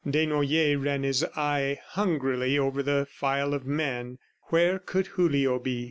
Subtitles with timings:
[0.03, 4.17] Desnoyers ran his eye hungrily over the file of men.
[4.45, 5.79] Where could Julio be?